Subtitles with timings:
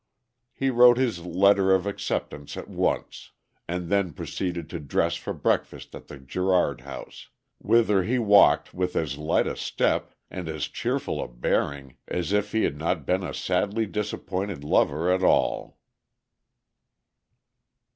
[0.51, 3.33] He wrote his letter of acceptance at once,
[3.67, 8.95] and then proceeded to dress for breakfast at the Girard House, whither he walked with
[8.95, 13.21] as light a step and as cheerful a bearing as if he had not been
[13.23, 15.77] a sadly disappointed lover at all.